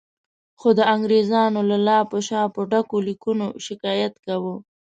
[0.59, 4.55] خو د انګریزانو له لاپو شاپو ډکو لیکونو شکایت کاوه.